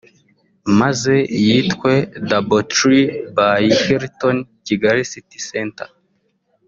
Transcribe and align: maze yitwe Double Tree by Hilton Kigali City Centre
maze 0.79 1.15
yitwe 1.47 1.91
Double 2.29 2.61
Tree 2.73 3.05
by 3.37 3.63
Hilton 3.81 4.37
Kigali 4.65 5.01
City 5.11 5.39
Centre 5.49 5.89